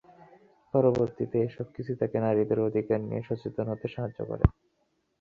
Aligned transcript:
পরবর্তীতে 0.73 1.37
এসব 1.47 1.67
কিছুই 1.75 1.99
তাকে 2.01 2.17
নারীদের 2.19 2.59
অধিকার 2.67 2.99
নিয়ে 3.01 3.21
সচেতন 3.27 3.65
হতে 3.71 3.87
সাহায্য 3.87 4.19
করে। 4.29 4.45